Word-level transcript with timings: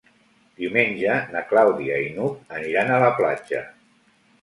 Diumenge 0.63 1.17
na 1.35 1.45
Clàudia 1.53 2.01
i 2.07 2.09
n'Hug 2.17 2.59
aniran 2.63 2.93
a 2.93 3.01
la 3.09 3.15
platja. 3.23 3.67